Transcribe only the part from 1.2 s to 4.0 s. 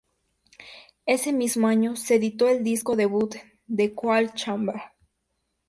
mismo año, se editó el disco debut de